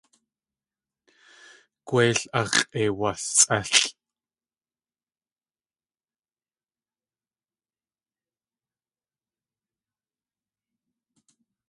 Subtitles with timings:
[1.87, 3.81] Gwéil ax̲ʼeiwasʼélʼ.